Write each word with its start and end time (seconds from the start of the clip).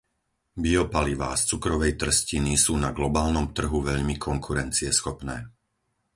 Biopalivá 0.63 1.29
z 1.41 1.53
cukrovej 1.53 1.93
trstiny 2.01 2.53
sú 2.65 2.73
na 2.83 2.89
globálnom 2.99 3.45
trhu 3.57 3.79
veľmi 3.89 4.15
konkurencieschopné. 4.27 5.37